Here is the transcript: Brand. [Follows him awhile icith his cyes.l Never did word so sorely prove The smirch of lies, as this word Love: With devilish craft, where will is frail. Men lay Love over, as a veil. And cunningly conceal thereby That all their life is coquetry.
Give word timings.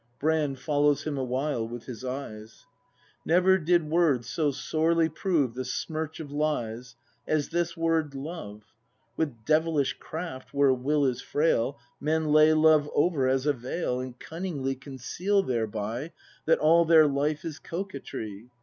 Brand. 0.19 0.57
[Follows 0.57 1.03
him 1.03 1.15
awhile 1.15 1.69
icith 1.69 1.83
his 1.83 2.01
cyes.l 2.03 2.65
Never 3.23 3.59
did 3.59 3.87
word 3.87 4.25
so 4.25 4.49
sorely 4.49 5.09
prove 5.09 5.53
The 5.53 5.63
smirch 5.63 6.19
of 6.19 6.31
lies, 6.31 6.95
as 7.27 7.49
this 7.49 7.77
word 7.77 8.15
Love: 8.15 8.63
With 9.15 9.45
devilish 9.45 9.93
craft, 9.99 10.55
where 10.55 10.73
will 10.73 11.05
is 11.05 11.21
frail. 11.21 11.77
Men 11.99 12.31
lay 12.31 12.51
Love 12.53 12.89
over, 12.95 13.27
as 13.27 13.45
a 13.45 13.53
veil. 13.53 13.99
And 13.99 14.17
cunningly 14.19 14.73
conceal 14.73 15.43
thereby 15.43 16.13
That 16.47 16.57
all 16.57 16.83
their 16.83 17.05
life 17.05 17.45
is 17.45 17.59
coquetry. 17.59 18.49